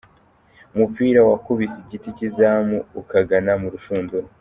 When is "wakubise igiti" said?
1.29-2.09